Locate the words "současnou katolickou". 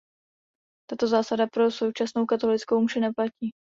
1.71-2.81